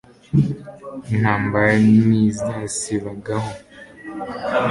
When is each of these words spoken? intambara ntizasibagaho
intambara 1.11 1.71
ntizasibagaho 2.05 3.51